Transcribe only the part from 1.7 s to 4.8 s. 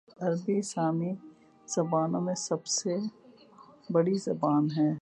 زبانوں میں سب سے بڑی زبان